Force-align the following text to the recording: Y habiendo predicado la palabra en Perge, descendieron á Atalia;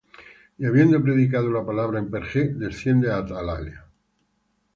Y 0.57 0.65
habiendo 0.65 0.99
predicado 0.99 1.51
la 1.51 1.63
palabra 1.63 1.99
en 1.99 2.09
Perge, 2.09 2.41
descendieron 2.55 3.19
á 3.19 3.19
Atalia; 3.21 3.79